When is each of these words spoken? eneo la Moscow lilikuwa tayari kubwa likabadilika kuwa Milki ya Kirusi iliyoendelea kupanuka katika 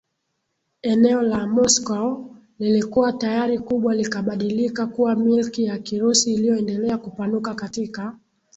eneo 0.81 1.21
la 1.21 1.47
Moscow 1.47 2.35
lilikuwa 2.59 3.13
tayari 3.13 3.59
kubwa 3.59 3.95
likabadilika 3.95 4.87
kuwa 4.87 5.15
Milki 5.15 5.63
ya 5.63 5.77
Kirusi 5.79 6.33
iliyoendelea 6.33 6.97
kupanuka 6.97 7.53
katika 7.55 8.15